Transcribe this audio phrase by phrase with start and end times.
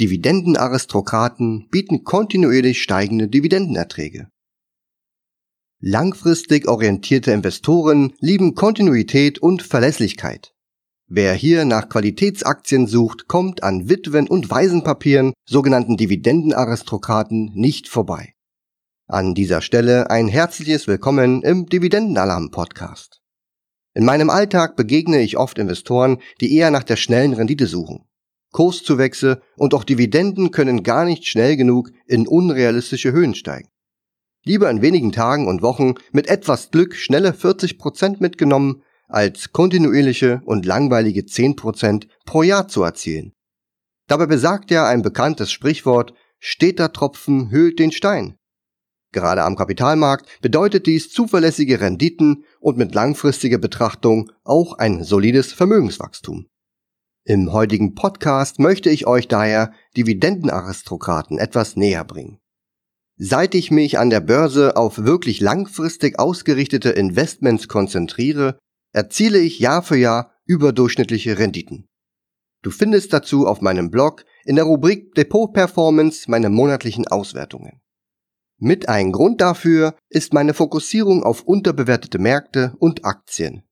[0.00, 4.28] Dividendenaristokraten bieten kontinuierlich steigende Dividendenerträge.
[5.80, 10.52] Langfristig orientierte Investoren lieben Kontinuität und Verlässlichkeit.
[11.06, 18.32] Wer hier nach Qualitätsaktien sucht, kommt an Witwen- und Waisenpapieren, sogenannten Dividendenaristokraten, nicht vorbei.
[19.06, 23.20] An dieser Stelle ein herzliches Willkommen im Dividendenalarm-Podcast.
[23.94, 28.08] In meinem Alltag begegne ich oft Investoren, die eher nach der schnellen Rendite suchen.
[28.54, 33.68] Kurszuwächse und auch Dividenden können gar nicht schnell genug in unrealistische Höhen steigen.
[34.44, 40.66] Lieber in wenigen Tagen und Wochen mit etwas Glück schnelle 40% mitgenommen, als kontinuierliche und
[40.66, 43.32] langweilige 10% pro Jahr zu erzielen.
[44.06, 48.36] Dabei besagt ja ein bekanntes Sprichwort, steter Tropfen höhlt den Stein.
[49.10, 56.46] Gerade am Kapitalmarkt bedeutet dies zuverlässige Renditen und mit langfristiger Betrachtung auch ein solides Vermögenswachstum.
[57.26, 62.38] Im heutigen Podcast möchte ich euch daher Dividendenaristokraten etwas näher bringen.
[63.16, 68.58] Seit ich mich an der Börse auf wirklich langfristig ausgerichtete Investments konzentriere,
[68.92, 71.88] erziele ich Jahr für Jahr überdurchschnittliche Renditen.
[72.60, 77.80] Du findest dazu auf meinem Blog in der Rubrik Depot Performance meine monatlichen Auswertungen.
[78.58, 83.62] Mit ein Grund dafür ist meine Fokussierung auf unterbewertete Märkte und Aktien,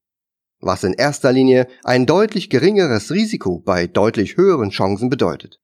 [0.62, 5.60] was in erster Linie ein deutlich geringeres Risiko bei deutlich höheren Chancen bedeutet.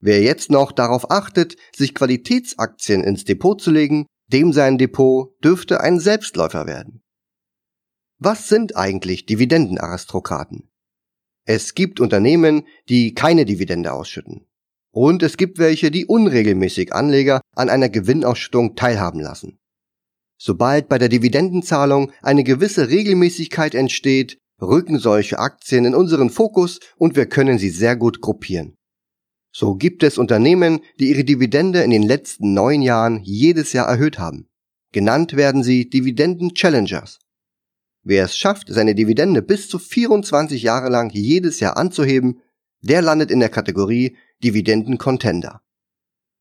[0.00, 5.80] Wer jetzt noch darauf achtet, sich Qualitätsaktien ins Depot zu legen, dem sein Depot dürfte
[5.80, 7.02] ein Selbstläufer werden.
[8.18, 10.70] Was sind eigentlich Dividendenaristokraten?
[11.44, 14.46] Es gibt Unternehmen, die keine Dividende ausschütten.
[14.92, 19.59] Und es gibt welche, die unregelmäßig Anleger an einer Gewinnausschüttung teilhaben lassen.
[20.42, 27.14] Sobald bei der Dividendenzahlung eine gewisse Regelmäßigkeit entsteht, rücken solche Aktien in unseren Fokus und
[27.14, 28.74] wir können sie sehr gut gruppieren.
[29.52, 34.18] So gibt es Unternehmen, die ihre Dividende in den letzten neun Jahren jedes Jahr erhöht
[34.18, 34.48] haben.
[34.92, 37.18] Genannt werden sie Dividenden-Challengers.
[38.02, 42.40] Wer es schafft, seine Dividende bis zu 24 Jahre lang jedes Jahr anzuheben,
[42.80, 45.60] der landet in der Kategorie Dividenden-Contender.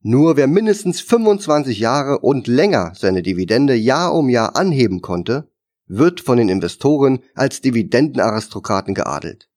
[0.01, 5.49] Nur wer mindestens 25 Jahre und länger seine Dividende Jahr um Jahr anheben konnte,
[5.87, 9.49] wird von den Investoren als Dividendenaristokraten geadelt.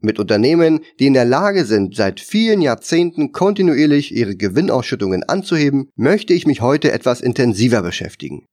[0.00, 6.32] Mit Unternehmen, die in der Lage sind, seit vielen Jahrzehnten kontinuierlich ihre Gewinnausschüttungen anzuheben, möchte
[6.32, 8.46] ich mich heute etwas intensiver beschäftigen.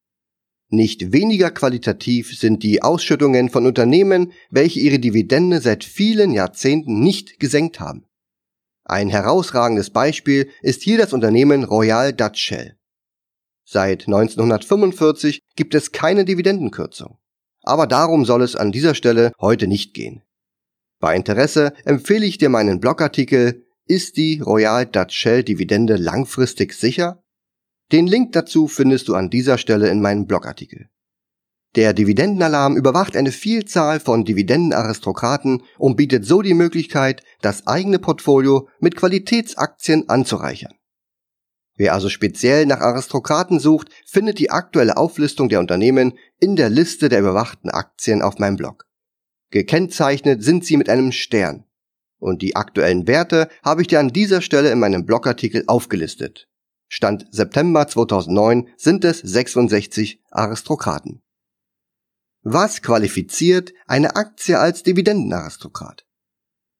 [0.70, 7.40] Nicht weniger qualitativ sind die Ausschüttungen von Unternehmen, welche ihre Dividende seit vielen Jahrzehnten nicht
[7.40, 8.04] gesenkt haben.
[8.90, 12.78] Ein herausragendes Beispiel ist hier das Unternehmen Royal Dutch Shell.
[13.66, 17.18] Seit 1945 gibt es keine Dividendenkürzung.
[17.64, 20.24] Aber darum soll es an dieser Stelle heute nicht gehen.
[21.02, 27.22] Bei Interesse empfehle ich dir meinen Blogartikel Ist die Royal Dutch Shell Dividende langfristig sicher?
[27.92, 30.90] Den Link dazu findest du an dieser Stelle in meinem Blogartikel.
[31.78, 38.68] Der Dividendenalarm überwacht eine Vielzahl von Dividendenaristokraten und bietet so die Möglichkeit, das eigene Portfolio
[38.80, 40.74] mit Qualitätsaktien anzureichern.
[41.76, 47.10] Wer also speziell nach Aristokraten sucht, findet die aktuelle Auflistung der Unternehmen in der Liste
[47.10, 48.88] der überwachten Aktien auf meinem Blog.
[49.52, 51.66] Gekennzeichnet sind sie mit einem Stern.
[52.18, 56.48] Und die aktuellen Werte habe ich dir an dieser Stelle in meinem Blogartikel aufgelistet.
[56.88, 61.22] Stand September 2009 sind es 66 Aristokraten.
[62.44, 66.06] Was qualifiziert eine Aktie als Dividendenaristokrat?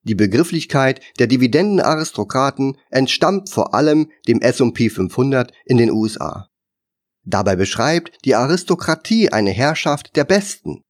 [0.04, 6.50] Die Begrifflichkeit der Dividendenaristokraten entstammt vor allem dem S&P 500 in den USA.
[7.26, 10.82] Dabei beschreibt die Aristokratie eine Herrschaft der Besten,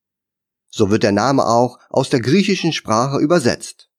[0.70, 3.90] so wird der Name auch aus der griechischen Sprache übersetzt.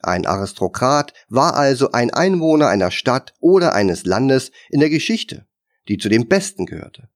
[0.00, 5.46] Ein Aristokrat war also ein Einwohner einer Stadt oder eines Landes in der Geschichte,
[5.88, 7.10] die zu den Besten gehörte.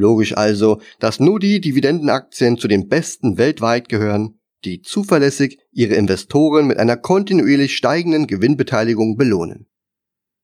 [0.00, 6.66] Logisch also, dass nur die Dividendenaktien zu den Besten weltweit gehören, die zuverlässig ihre Investoren
[6.66, 9.66] mit einer kontinuierlich steigenden Gewinnbeteiligung belohnen.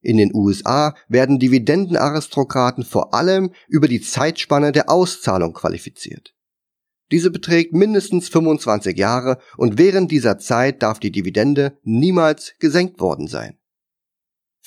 [0.02, 6.34] In den USA werden Dividendenaristokraten vor allem über die Zeitspanne der Auszahlung qualifiziert.
[7.10, 13.26] Diese beträgt mindestens 25 Jahre und während dieser Zeit darf die Dividende niemals gesenkt worden
[13.26, 13.56] sein.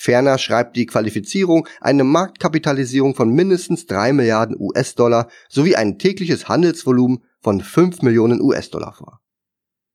[0.02, 7.22] Ferner schreibt die Qualifizierung eine Marktkapitalisierung von mindestens 3 Milliarden US-Dollar sowie ein tägliches Handelsvolumen
[7.42, 9.20] von 5 Millionen US-Dollar vor.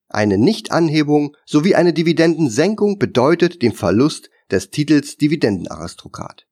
[0.07, 6.45] Eine Nichtanhebung sowie eine Dividendensenkung bedeutet den Verlust des Titels Dividendenaristokrat.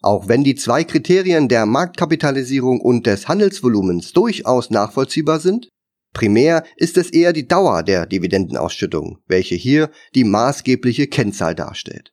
[0.00, 5.68] Auch wenn die zwei Kriterien der Marktkapitalisierung und des Handelsvolumens durchaus nachvollziehbar sind,
[6.14, 12.12] Primär ist es eher die Dauer der Dividendenausschüttung, welche hier die maßgebliche Kennzahl darstellt.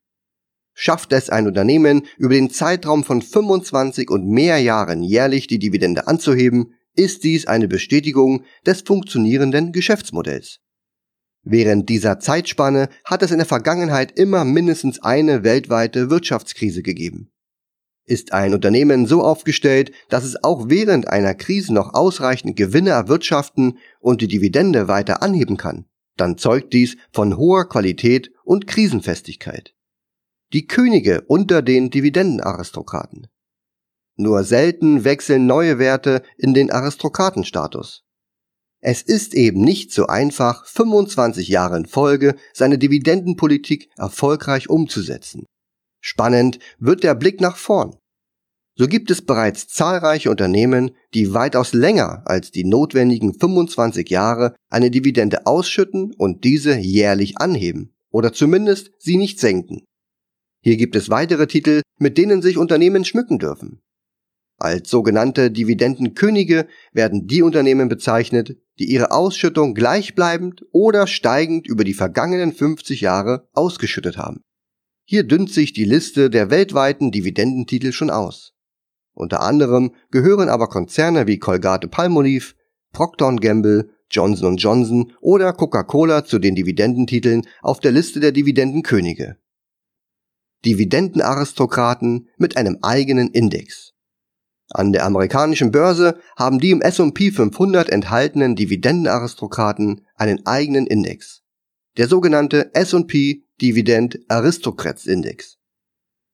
[0.78, 6.08] Schafft es ein Unternehmen über den Zeitraum von 25 und mehr Jahren jährlich die Dividende
[6.08, 10.60] anzuheben, ist dies eine Bestätigung des funktionierenden Geschäftsmodells.
[11.44, 17.32] Während dieser Zeitspanne hat es in der Vergangenheit immer mindestens eine weltweite Wirtschaftskrise gegeben.
[18.04, 23.78] Ist ein Unternehmen so aufgestellt, dass es auch während einer Krise noch ausreichend Gewinne erwirtschaften
[24.00, 25.86] und die Dividende weiter anheben kann,
[26.18, 29.75] dann zeugt dies von hoher Qualität und Krisenfestigkeit.
[30.54, 33.28] Die Könige unter den Dividendenaristokraten.
[34.16, 38.04] Nur selten wechseln neue Werte in den Aristokratenstatus.
[38.80, 45.46] Es ist eben nicht so einfach, 25 Jahre in Folge seine Dividendenpolitik erfolgreich umzusetzen.
[46.00, 47.98] Spannend wird der Blick nach vorn.
[48.78, 54.92] So gibt es bereits zahlreiche Unternehmen, die weitaus länger als die notwendigen 25 Jahre eine
[54.92, 59.84] Dividende ausschütten und diese jährlich anheben oder zumindest sie nicht senken.
[60.66, 63.84] Hier gibt es weitere Titel, mit denen sich Unternehmen schmücken dürfen.
[64.58, 71.94] Als sogenannte Dividendenkönige werden die Unternehmen bezeichnet, die ihre Ausschüttung gleichbleibend oder steigend über die
[71.94, 74.42] vergangenen 50 Jahre ausgeschüttet haben.
[75.08, 78.54] Hier dünnt sich die Liste der weltweiten Dividendentitel schon aus.
[79.14, 82.56] Unter anderem gehören aber Konzerne wie Colgate Palmolive,
[82.92, 89.38] Procter Gamble, Johnson Johnson oder Coca-Cola zu den Dividendentiteln auf der Liste der Dividendenkönige.
[90.64, 93.94] Dividendenaristokraten mit einem eigenen Index.
[94.70, 101.44] An der amerikanischen Börse haben die im S&P 500 enthaltenen Dividendenaristokraten einen eigenen Index.
[101.98, 105.58] Der sogenannte S&P Dividend Aristocrats Index.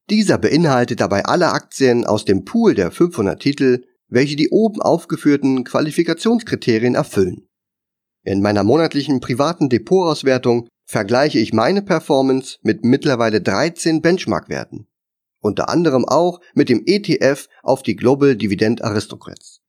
[0.09, 5.63] Dieser beinhaltet dabei alle Aktien aus dem Pool der 500 Titel, welche die oben aufgeführten
[5.63, 7.47] Qualifikationskriterien erfüllen.
[8.23, 14.87] In meiner monatlichen privaten Depotauswertung vergleiche ich meine Performance mit mittlerweile 13 Benchmark-Werten.
[15.39, 19.61] Unter anderem auch mit dem ETF auf die Global Dividend Aristocrats.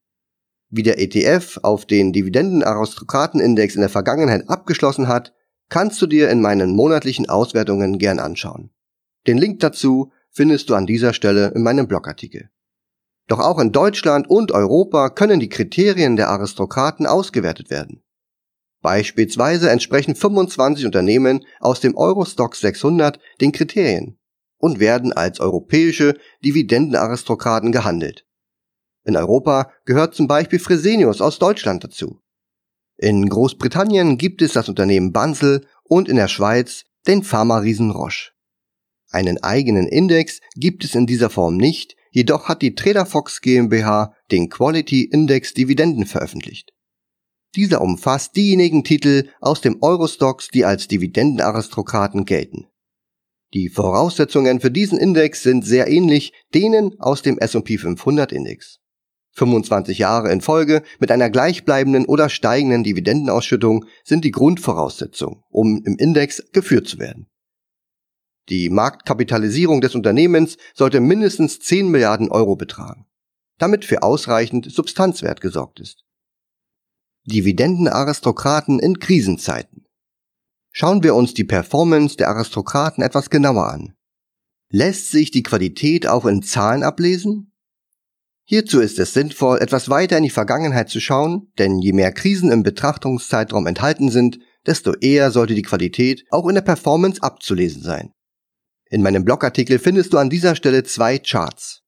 [0.68, 5.32] Wie der ETF auf den Dividenden-Aristokraten-Index in der Vergangenheit abgeschlossen hat,
[5.68, 8.70] kannst du dir in meinen monatlichen Auswertungen gern anschauen.
[9.28, 12.50] Den Link dazu findest du an dieser Stelle in meinem Blogartikel.
[13.28, 18.01] Doch auch in Deutschland und Europa können die Kriterien der Aristokraten ausgewertet werden.
[18.82, 24.18] Beispielsweise entsprechen 25 Unternehmen aus dem Eurostock 600 den Kriterien
[24.58, 28.26] und werden als europäische Dividendenaristokraten gehandelt.
[29.04, 32.20] In Europa gehört zum Beispiel Fresenius aus Deutschland dazu.
[32.96, 38.30] In Großbritannien gibt es das Unternehmen Bansel und in der Schweiz den Pharma-Riesen Roche.
[39.10, 44.48] Einen eigenen Index gibt es in dieser Form nicht, jedoch hat die TraderFox GmbH den
[44.48, 46.72] Quality Index Dividenden veröffentlicht.
[47.54, 52.66] Dieser umfasst diejenigen Titel aus dem Eurostox, die als Dividendenaristokraten gelten.
[53.52, 58.78] Die Voraussetzungen für diesen Index sind sehr ähnlich denen aus dem S&P 500 Index.
[59.34, 65.96] 25 Jahre in Folge mit einer gleichbleibenden oder steigenden Dividendenausschüttung sind die Grundvoraussetzung, um im
[65.96, 67.28] Index geführt zu werden.
[68.48, 73.06] Die Marktkapitalisierung des Unternehmens sollte mindestens 10 Milliarden Euro betragen,
[73.58, 76.04] damit für ausreichend Substanzwert gesorgt ist.
[77.24, 79.86] Dividendenaristokraten in Krisenzeiten.
[80.72, 83.94] Schauen wir uns die Performance der Aristokraten etwas genauer an.
[84.70, 87.52] Lässt sich die Qualität auch in Zahlen ablesen?
[88.44, 92.50] Hierzu ist es sinnvoll, etwas weiter in die Vergangenheit zu schauen, denn je mehr Krisen
[92.50, 98.12] im Betrachtungszeitraum enthalten sind, desto eher sollte die Qualität auch in der Performance abzulesen sein.
[98.90, 101.81] In meinem Blogartikel findest du an dieser Stelle zwei Charts.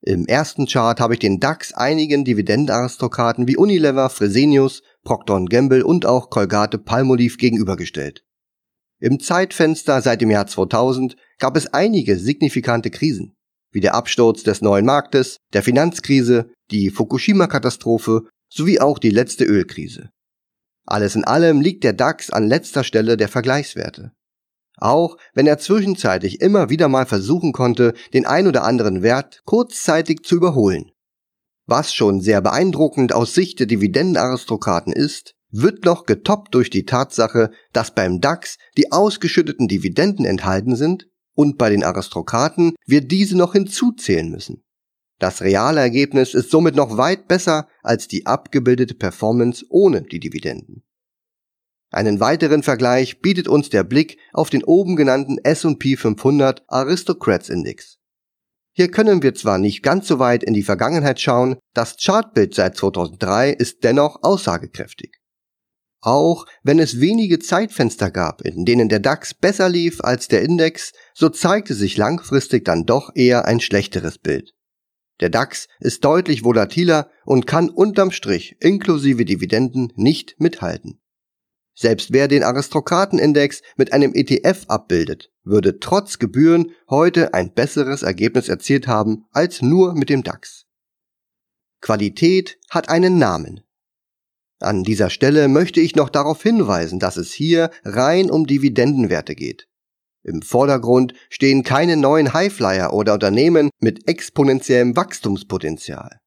[0.00, 6.06] Im ersten Chart habe ich den DAX einigen Dividendenaristokraten wie Unilever, Fresenius, Procter Gamble und
[6.06, 8.24] auch Colgate Palmolive gegenübergestellt.
[9.00, 13.34] Im Zeitfenster seit dem Jahr 2000 gab es einige signifikante Krisen
[13.70, 20.10] wie der Absturz des neuen Marktes, der Finanzkrise, die Fukushima-Katastrophe sowie auch die letzte Ölkrise.
[20.86, 24.12] Alles in allem liegt der DAX an letzter Stelle der Vergleichswerte.
[24.78, 30.22] Auch wenn er zwischenzeitlich immer wieder mal versuchen konnte, den ein oder anderen Wert kurzzeitig
[30.22, 30.92] zu überholen.
[31.66, 37.50] Was schon sehr beeindruckend aus Sicht der Dividendenaristokraten ist, wird noch getoppt durch die Tatsache,
[37.72, 43.52] dass beim DAX die ausgeschütteten Dividenden enthalten sind und bei den Aristokraten wir diese noch
[43.52, 44.62] hinzuzählen müssen.
[45.18, 50.84] Das reale Ergebnis ist somit noch weit besser als die abgebildete Performance ohne die Dividenden.
[51.90, 57.98] Einen weiteren Vergleich bietet uns der Blick auf den oben genannten S&P 500 Aristocrats Index.
[58.72, 62.76] Hier können wir zwar nicht ganz so weit in die Vergangenheit schauen, das Chartbild seit
[62.76, 65.16] 2003 ist dennoch aussagekräftig.
[66.00, 70.92] Auch wenn es wenige Zeitfenster gab, in denen der DAX besser lief als der Index,
[71.12, 74.52] so zeigte sich langfristig dann doch eher ein schlechteres Bild.
[75.20, 81.00] Der DAX ist deutlich volatiler und kann unterm Strich inklusive Dividenden nicht mithalten.
[81.80, 88.48] Selbst wer den Aristokratenindex mit einem ETF abbildet, würde trotz Gebühren heute ein besseres Ergebnis
[88.48, 90.66] erzielt haben als nur mit dem DAX.
[91.80, 93.60] Qualität hat einen Namen.
[94.58, 99.68] An dieser Stelle möchte ich noch darauf hinweisen, dass es hier rein um Dividendenwerte geht.
[100.24, 106.18] Im Vordergrund stehen keine neuen Highflyer oder Unternehmen mit exponentiellem Wachstumspotenzial.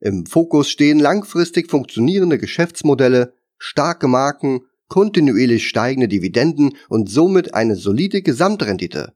[0.00, 8.22] Im Fokus stehen langfristig funktionierende Geschäftsmodelle, starke Marken, kontinuierlich steigende Dividenden und somit eine solide
[8.22, 9.12] Gesamtrendite,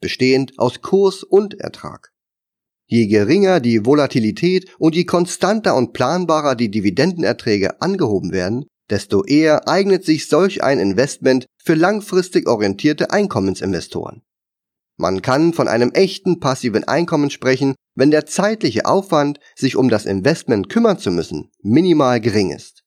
[0.00, 2.12] bestehend aus Kurs und Ertrag.
[2.88, 9.68] Je geringer die Volatilität und je konstanter und planbarer die Dividendenerträge angehoben werden, desto eher
[9.68, 14.22] eignet sich solch ein Investment für langfristig orientierte Einkommensinvestoren.
[14.96, 20.06] Man kann von einem echten passiven Einkommen sprechen, wenn der zeitliche Aufwand, sich um das
[20.06, 22.84] Investment kümmern zu müssen, minimal gering ist.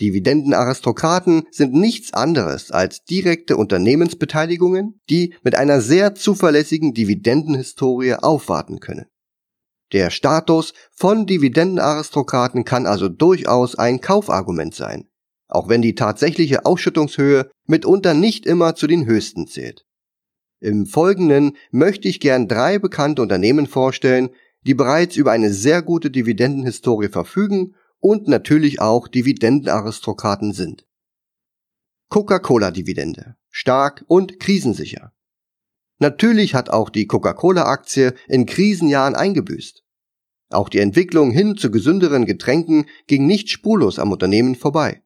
[0.00, 9.06] Dividendenaristokraten sind nichts anderes als direkte Unternehmensbeteiligungen, die mit einer sehr zuverlässigen Dividendenhistorie aufwarten können.
[9.92, 15.08] Der Status von Dividendenaristokraten kann also durchaus ein Kaufargument sein,
[15.48, 19.86] auch wenn die tatsächliche Ausschüttungshöhe mitunter nicht immer zu den höchsten zählt.
[20.60, 24.30] Im Folgenden möchte ich gern drei bekannte Unternehmen vorstellen,
[24.66, 27.74] die bereits über eine sehr gute Dividendenhistorie verfügen
[28.06, 30.86] und natürlich auch Dividendenaristokraten sind.
[32.08, 33.34] Coca-Cola-Dividende.
[33.50, 35.12] Stark und krisensicher.
[35.98, 39.82] Natürlich hat auch die Coca-Cola-Aktie in Krisenjahren eingebüßt.
[40.50, 45.02] Auch die Entwicklung hin zu gesünderen Getränken ging nicht spurlos am Unternehmen vorbei.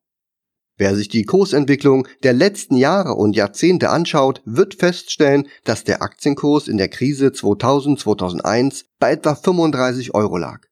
[0.77, 6.69] Wer sich die Kursentwicklung der letzten Jahre und Jahrzehnte anschaut, wird feststellen, dass der Aktienkurs
[6.69, 10.70] in der Krise 2000-2001 bei etwa 35 Euro lag.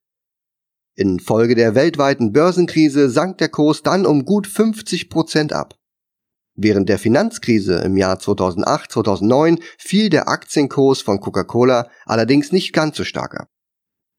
[0.98, 5.78] Infolge der weltweiten Börsenkrise sank der Kurs dann um gut 50 Prozent ab.
[6.56, 13.04] Während der Finanzkrise im Jahr 2008-2009 fiel der Aktienkurs von Coca-Cola allerdings nicht ganz so
[13.04, 13.48] stark ab.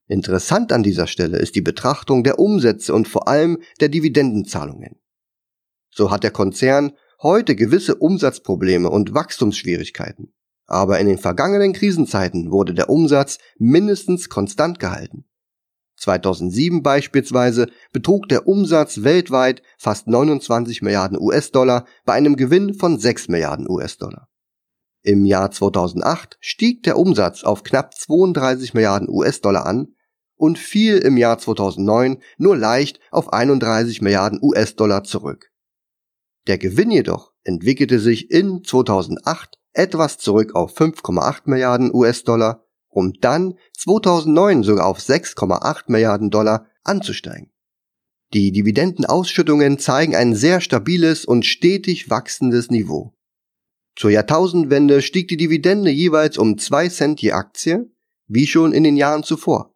[0.08, 5.02] Interessant an dieser Stelle ist die Betrachtung der Umsätze und vor allem der Dividendenzahlungen.
[5.92, 10.34] So hat der Konzern heute gewisse Umsatzprobleme und Wachstumsschwierigkeiten.
[10.66, 15.26] Aber in den vergangenen Krisenzeiten wurde der Umsatz mindestens konstant gehalten.
[16.00, 23.28] 2007 beispielsweise betrug der Umsatz weltweit fast 29 Milliarden US-Dollar bei einem Gewinn von 6
[23.28, 24.28] Milliarden US-Dollar.
[25.02, 29.96] Im Jahr 2008 stieg der Umsatz auf knapp 32 Milliarden US-Dollar an
[30.36, 35.52] und fiel im Jahr 2009 nur leicht auf 31 Milliarden US-Dollar zurück.
[36.48, 43.56] Der Gewinn jedoch entwickelte sich in 2008 etwas zurück auf 5,8 Milliarden US-Dollar um dann
[43.78, 47.52] 2009 sogar auf 6,8 Milliarden Dollar anzusteigen.
[48.34, 53.16] Die Dividendenausschüttungen zeigen ein sehr stabiles und stetig wachsendes Niveau.
[53.96, 57.92] Zur Jahrtausendwende stieg die Dividende jeweils um 2 Cent je Aktie,
[58.28, 59.74] wie schon in den Jahren zuvor.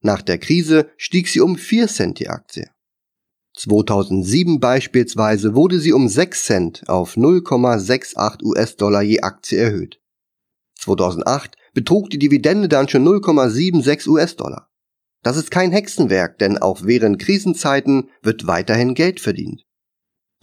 [0.00, 2.70] Nach der Krise stieg sie um 4 Cent je Aktie.
[3.56, 10.00] 2007 beispielsweise wurde sie um 6 Cent auf 0,68 US-Dollar je Aktie erhöht.
[10.76, 14.68] 2008 betrug die Dividende dann schon 0,76 US-Dollar.
[15.22, 19.64] Das ist kein Hexenwerk, denn auch während Krisenzeiten wird weiterhin Geld verdient.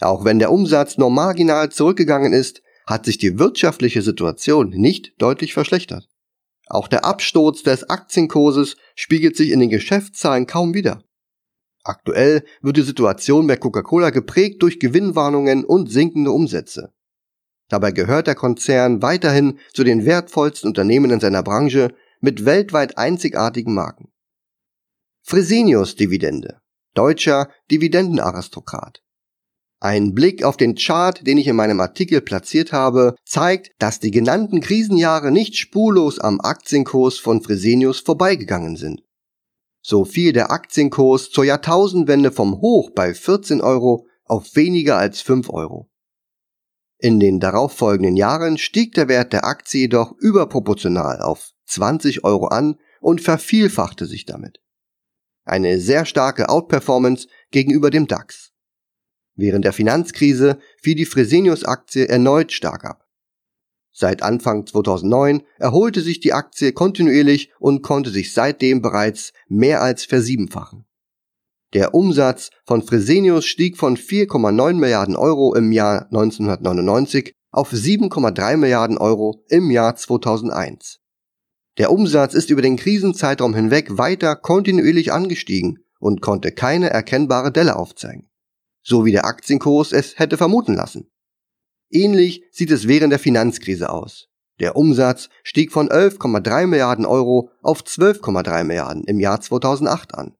[0.00, 5.52] Auch wenn der Umsatz nur marginal zurückgegangen ist, hat sich die wirtschaftliche Situation nicht deutlich
[5.52, 6.08] verschlechtert.
[6.68, 11.02] Auch der Absturz des Aktienkurses spiegelt sich in den Geschäftszahlen kaum wider.
[11.82, 16.92] Aktuell wird die Situation bei Coca-Cola geprägt durch Gewinnwarnungen und sinkende Umsätze.
[17.68, 23.74] Dabei gehört der Konzern weiterhin zu den wertvollsten Unternehmen in seiner Branche mit weltweit einzigartigen
[23.74, 24.10] Marken.
[25.22, 26.60] Fresenius Dividende.
[26.94, 29.02] Deutscher Dividendenaristokrat.
[29.80, 34.10] Ein Blick auf den Chart, den ich in meinem Artikel platziert habe, zeigt, dass die
[34.10, 39.02] genannten Krisenjahre nicht spurlos am Aktienkurs von Fresenius vorbeigegangen sind.
[39.80, 45.48] So fiel der Aktienkurs zur Jahrtausendwende vom Hoch bei 14 Euro auf weniger als 5
[45.50, 45.88] Euro.
[47.00, 52.76] In den darauffolgenden Jahren stieg der Wert der Aktie jedoch überproportional auf 20 Euro an
[53.00, 54.60] und vervielfachte sich damit.
[55.44, 58.52] Eine sehr starke Outperformance gegenüber dem DAX.
[59.36, 63.06] Während der Finanzkrise fiel die Fresenius-Aktie erneut stark ab.
[63.92, 70.04] Seit Anfang 2009 erholte sich die Aktie kontinuierlich und konnte sich seitdem bereits mehr als
[70.04, 70.87] versiebenfachen.
[71.74, 78.96] Der Umsatz von Fresenius stieg von 4,9 Milliarden Euro im Jahr 1999 auf 7,3 Milliarden
[78.96, 81.00] Euro im Jahr 2001.
[81.76, 87.76] Der Umsatz ist über den Krisenzeitraum hinweg weiter kontinuierlich angestiegen und konnte keine erkennbare Delle
[87.76, 88.30] aufzeigen.
[88.82, 91.10] So wie der Aktienkurs es hätte vermuten lassen.
[91.90, 94.28] Ähnlich sieht es während der Finanzkrise aus.
[94.58, 100.37] Der Umsatz stieg von 11,3 Milliarden Euro auf 12,3 Milliarden im Jahr 2008 an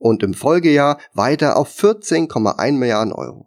[0.00, 3.46] und im Folgejahr weiter auf 14,1 Milliarden Euro.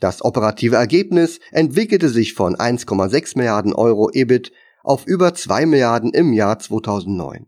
[0.00, 6.32] Das operative Ergebnis entwickelte sich von 1,6 Milliarden Euro EBIT auf über 2 Milliarden im
[6.32, 7.46] Jahr 2009.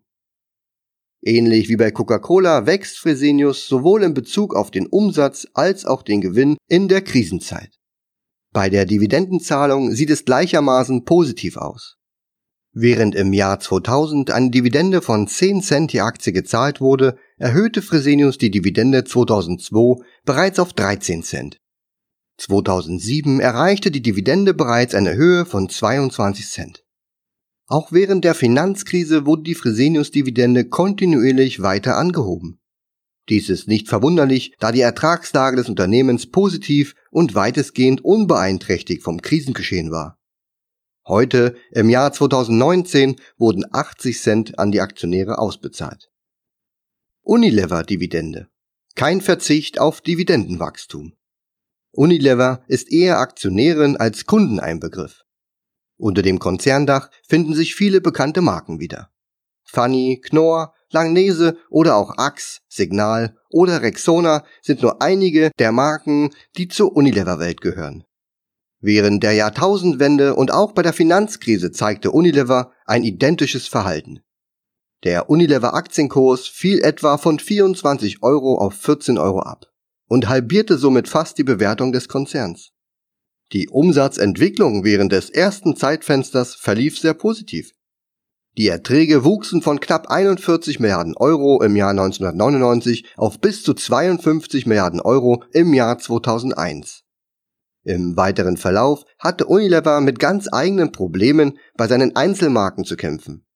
[1.23, 6.21] Ähnlich wie bei Coca-Cola wächst Fresenius sowohl in Bezug auf den Umsatz als auch den
[6.21, 7.79] Gewinn in der Krisenzeit.
[8.53, 11.97] Bei der Dividendenzahlung sieht es gleichermaßen positiv aus.
[12.73, 18.39] Während im Jahr 2000 eine Dividende von 10 Cent die Aktie gezahlt wurde, erhöhte Fresenius
[18.39, 21.59] die Dividende 2002 bereits auf 13 Cent.
[22.39, 26.85] 2007 erreichte die Dividende bereits eine Höhe von 22 Cent.
[27.67, 32.61] Auch während der Finanzkrise wurde die Fresenius-Dividende kontinuierlich weiter angehoben.
[33.29, 39.91] Dies ist nicht verwunderlich, da die Ertragslage des Unternehmens positiv und weitestgehend unbeeinträchtigt vom Krisengeschehen
[39.91, 40.19] war.
[41.07, 46.11] Heute, im Jahr 2019, wurden 80 Cent an die Aktionäre ausbezahlt.
[47.31, 48.49] Unilever-Dividende.
[48.95, 51.13] Kein Verzicht auf Dividendenwachstum.
[51.93, 55.25] Unilever ist eher Aktionärin als Kunden ein Begriff.
[55.99, 59.11] Unter dem Konzerndach finden sich viele bekannte Marken wieder.
[59.63, 66.69] Funny, Knorr, Langnese oder auch Axe, Signal oder Rexona sind nur einige der Marken, die
[66.69, 68.05] zur Unilever-Welt gehören.
[68.81, 74.21] Während der Jahrtausendwende und auch bei der Finanzkrise zeigte Unilever ein identisches Verhalten.
[75.05, 79.67] Der Unilever Aktienkurs fiel etwa von 24 Euro auf 14 Euro ab
[80.09, 82.73] und halbierte somit fast die Bewertung des Konzerns.
[83.53, 87.73] Die Umsatzentwicklung während des ersten Zeitfensters verlief sehr positiv.
[88.59, 94.67] Die Erträge wuchsen von knapp 41 Milliarden Euro im Jahr 1999 auf bis zu 52
[94.67, 97.05] Milliarden Euro im Jahr 2001.
[97.85, 103.48] Im weiteren Verlauf hatte Unilever mit ganz eigenen Problemen bei seinen Einzelmarken zu kämpfen.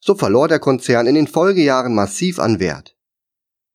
[0.00, 2.96] So verlor der Konzern in den Folgejahren massiv an Wert.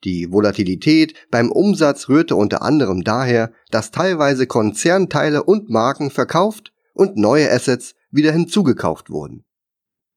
[0.03, 7.15] Die Volatilität beim Umsatz rührte unter anderem daher, dass teilweise Konzernteile und Marken verkauft und
[7.17, 9.45] neue Assets wieder hinzugekauft wurden.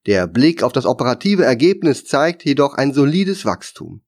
[0.06, 4.02] Der Blick auf das operative Ergebnis zeigt jedoch ein solides Wachstum.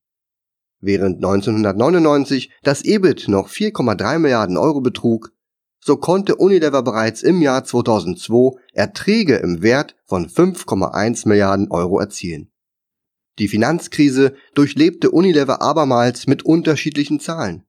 [0.80, 5.32] Während 1999 das EBIT noch 4,3 Milliarden Euro betrug,
[5.88, 12.51] so konnte Unilever bereits im Jahr 2002 Erträge im Wert von 5,1 Milliarden Euro erzielen.
[13.38, 17.64] Die Finanzkrise durchlebte Unilever abermals mit unterschiedlichen Zahlen.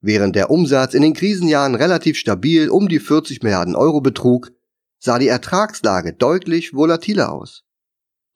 [0.00, 4.52] Während der Umsatz in den Krisenjahren relativ stabil um die 40 Milliarden Euro betrug,
[5.00, 7.64] sah die Ertragslage deutlich volatiler aus.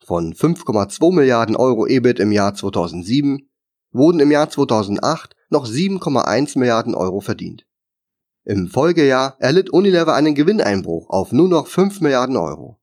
[0.03, 3.47] Von 5,2 Milliarden Euro EBIT im Jahr 2007
[3.93, 7.66] wurden im Jahr 2008 noch 7,1 Milliarden Euro verdient.
[8.49, 12.79] Im Folgejahr erlitt Unilever einen Gewinneinbruch auf nur noch 5 Milliarden Euro.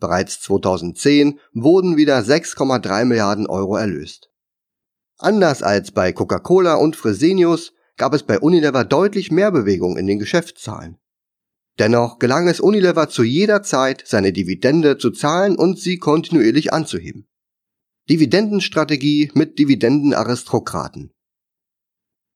[0.00, 4.30] Bereits 2010 wurden wieder 6,3 Milliarden Euro erlöst.
[5.18, 10.18] Anders als bei Coca-Cola und Fresenius gab es bei Unilever deutlich mehr Bewegung in den
[10.18, 10.96] Geschäftszahlen.
[11.78, 17.28] Dennoch gelang es Unilever zu jeder Zeit, seine Dividende zu zahlen und sie kontinuierlich anzuheben.
[18.08, 21.12] Dividendenstrategie mit Dividendenaristokraten.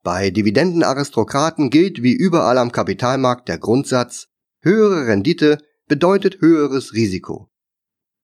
[0.07, 4.29] Bei Dividendenaristokraten gilt wie überall am Kapitalmarkt der Grundsatz,
[4.61, 7.51] höhere Rendite bedeutet höheres Risiko.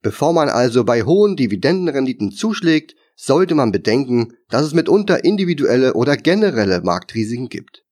[0.01, 6.17] Bevor man also bei hohen Dividendenrenditen zuschlägt, sollte man bedenken, dass es mitunter individuelle oder
[6.17, 7.85] generelle Marktrisiken gibt.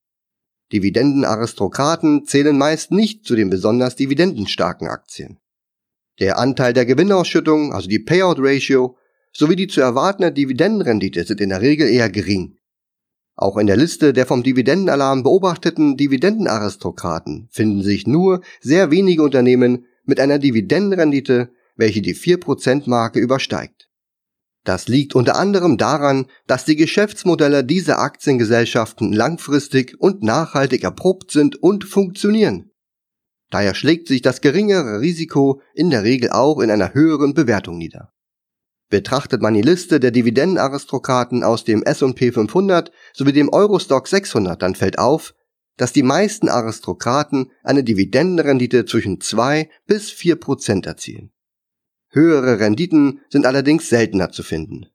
[0.73, 5.41] Dividendenaristokraten zählen meist nicht zu den besonders dividendenstarken Aktien.
[6.21, 8.97] Der Anteil der Gewinnausschüttung, also die Payout Ratio,
[9.33, 12.57] sowie die zu erwartende Dividendenrendite sind in der Regel eher gering.
[13.41, 19.87] Auch in der Liste der vom Dividendenalarm beobachteten Dividendenaristokraten finden sich nur sehr wenige Unternehmen
[20.05, 23.89] mit einer Dividendenrendite, welche die 4%-Marke übersteigt.
[24.65, 31.57] Das liegt unter anderem daran, dass die Geschäftsmodelle dieser Aktiengesellschaften langfristig und nachhaltig erprobt sind
[31.63, 32.73] und funktionieren.
[33.49, 38.13] Daher schlägt sich das geringere Risiko in der Regel auch in einer höheren Bewertung nieder.
[38.91, 44.75] Betrachtet man die Liste der Dividendenaristokraten aus dem S&P 500 sowie dem Eurostock 600, dann
[44.75, 45.35] fällt auf,
[45.77, 51.31] dass die meisten Aristokraten eine Dividendenrendite zwischen 2 bis 4 Prozent erzielen.
[52.11, 54.87] Höhere Renditen sind allerdings seltener zu finden.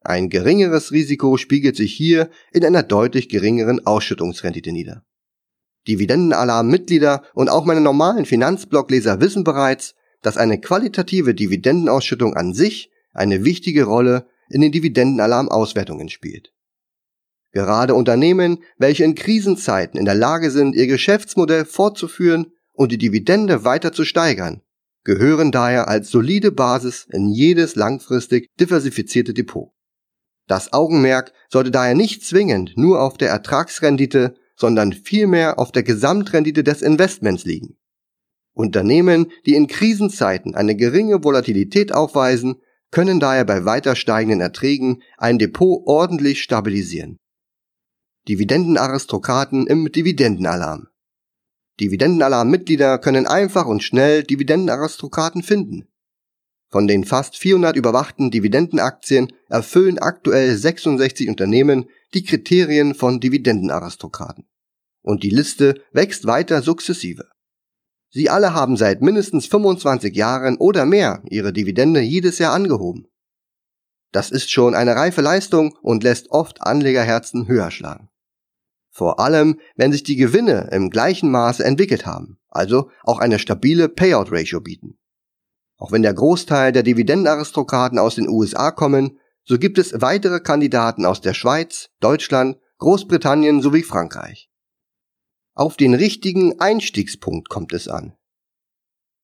[0.00, 5.04] Ein geringeres Risiko spiegelt sich hier in einer deutlich geringeren Ausschüttungsrendite nieder.
[5.88, 13.44] Dividendenalarm-Mitglieder und auch meine normalen Finanzblogleser wissen bereits, dass eine qualitative Dividendenausschüttung an sich eine
[13.44, 16.52] wichtige Rolle in den Dividendenalarm-Auswertungen spielt.
[17.52, 23.64] Gerade Unternehmen, welche in Krisenzeiten in der Lage sind, ihr Geschäftsmodell fortzuführen und die Dividende
[23.64, 24.62] weiter zu steigern,
[25.04, 29.70] gehören daher als solide Basis in jedes langfristig diversifizierte Depot.
[30.46, 36.64] Das Augenmerk sollte daher nicht zwingend nur auf der Ertragsrendite, sondern vielmehr auf der Gesamtrendite
[36.64, 37.78] des Investments liegen.
[38.52, 42.56] Unternehmen, die in Krisenzeiten eine geringe Volatilität aufweisen,
[42.90, 47.18] können daher bei weiter steigenden Erträgen ein Depot ordentlich stabilisieren.
[48.28, 50.88] Dividendenaristokraten im Dividendenalarm.
[51.80, 55.88] Dividendenalarm-Mitglieder können einfach und schnell Dividendenaristokraten finden.
[56.70, 64.46] Von den fast 400 überwachten Dividendenaktien erfüllen aktuell 66 Unternehmen die Kriterien von Dividendenaristokraten.
[65.02, 67.28] Und die Liste wächst weiter sukzessive.
[68.10, 73.06] Sie alle haben seit mindestens 25 Jahren oder mehr ihre Dividende jedes Jahr angehoben.
[74.12, 78.08] Das ist schon eine reife Leistung und lässt oft Anlegerherzen höher schlagen.
[78.90, 83.88] Vor allem, wenn sich die Gewinne im gleichen Maße entwickelt haben, also auch eine stabile
[83.88, 84.98] Payout-Ratio bieten.
[85.76, 91.06] Auch wenn der Großteil der Dividendenaristokraten aus den USA kommen, so gibt es weitere Kandidaten
[91.06, 94.50] aus der Schweiz, Deutschland, Großbritannien sowie Frankreich.
[95.58, 98.14] Auf den richtigen Einstiegspunkt kommt es an.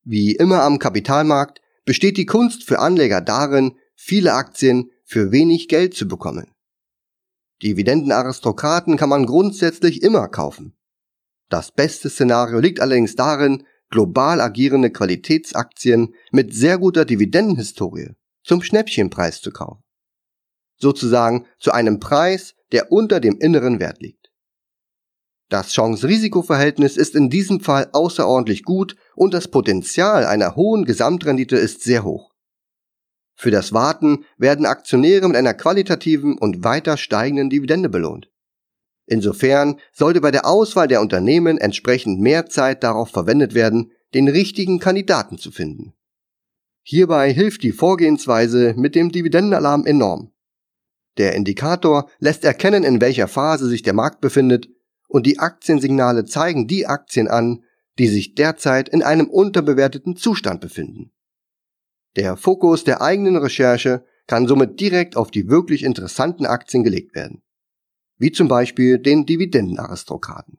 [0.03, 5.93] Wie immer am Kapitalmarkt besteht die Kunst für Anleger darin, viele Aktien für wenig Geld
[5.93, 6.51] zu bekommen.
[7.63, 10.75] Dividendenaristokraten kann man grundsätzlich immer kaufen.
[11.47, 18.09] Das beste Szenario liegt allerdings darin, global agierende Qualitätsaktien mit sehr guter Dividendenhistorie
[18.43, 19.85] zum Schnäppchenpreis zu kaufen.
[20.75, 24.24] Sozusagen zu einem Preis, der unter dem inneren Wert liegt.
[25.49, 31.83] Das Chance-Risiko-Verhältnis ist in diesem Fall außerordentlich gut und das Potenzial einer hohen Gesamtrendite ist
[31.83, 32.33] sehr hoch.
[33.35, 38.29] Für das Warten werden Aktionäre mit einer qualitativen und weiter steigenden Dividende belohnt.
[39.07, 44.79] Insofern sollte bei der Auswahl der Unternehmen entsprechend mehr Zeit darauf verwendet werden, den richtigen
[44.79, 45.93] Kandidaten zu finden.
[46.81, 50.31] Hierbei hilft die Vorgehensweise mit dem Dividendenalarm enorm.
[51.17, 54.69] Der Indikator lässt erkennen, in welcher Phase sich der Markt befindet
[55.15, 57.63] und die Aktiensignale zeigen die Aktien an,
[57.97, 61.13] die sich derzeit in einem unterbewerteten Zustand befinden.
[62.17, 67.43] Der Fokus der eigenen Recherche kann somit direkt auf die wirklich interessanten Aktien gelegt werden.
[68.17, 70.57] Wie zum Beispiel den Dividendenaristokraten.